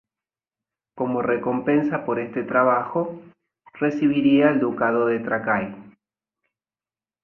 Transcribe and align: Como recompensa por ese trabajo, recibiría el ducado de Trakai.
Como 0.95 1.21
recompensa 1.21 2.05
por 2.05 2.19
ese 2.19 2.41
trabajo, 2.41 3.21
recibiría 3.75 4.49
el 4.49 4.59
ducado 4.59 5.05
de 5.05 5.19
Trakai. 5.19 5.75